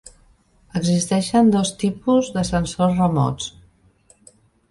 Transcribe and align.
Existeixen 0.79 1.51
dos 1.55 1.69
tipus 1.83 2.31
de 2.37 2.43
sensors 2.49 2.97
remots. 3.03 3.51